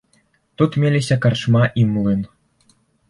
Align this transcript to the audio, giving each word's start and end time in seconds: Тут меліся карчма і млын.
Тут 0.61 0.77
меліся 0.83 1.17
карчма 1.27 1.61
і 1.83 1.85
млын. 1.93 2.25